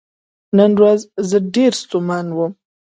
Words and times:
نن 0.57 0.71
ورځ 0.79 0.99
زه 1.29 1.37
ډیر 1.55 1.71
ستومان 1.81 2.25
وم. 2.31 2.51